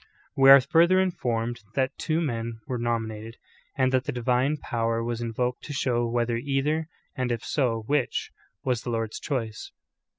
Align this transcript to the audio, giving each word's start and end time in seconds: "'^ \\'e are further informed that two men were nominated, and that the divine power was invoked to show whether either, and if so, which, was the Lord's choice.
"'^ 0.37 0.47
\\'e 0.47 0.49
are 0.49 0.59
further 0.59 0.99
informed 0.99 1.61
that 1.75 1.95
two 1.95 2.19
men 2.21 2.59
were 2.65 2.79
nominated, 2.79 3.37
and 3.77 3.91
that 3.93 4.05
the 4.05 4.11
divine 4.11 4.57
power 4.57 5.03
was 5.03 5.21
invoked 5.21 5.63
to 5.63 5.73
show 5.73 6.07
whether 6.07 6.37
either, 6.37 6.87
and 7.15 7.31
if 7.31 7.45
so, 7.45 7.83
which, 7.85 8.31
was 8.65 8.81
the 8.81 8.89
Lord's 8.89 9.19
choice. 9.19 9.71